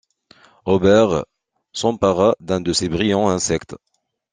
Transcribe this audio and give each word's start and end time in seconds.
Robert 0.65 1.25
s’empara 1.73 2.33
d’un 2.39 2.59
de 2.61 2.73
ces 2.73 2.89
brillants 2.89 3.29
insectes. 3.29 3.75